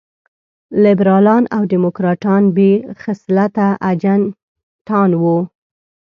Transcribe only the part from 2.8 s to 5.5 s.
خصلته اجنټان وو.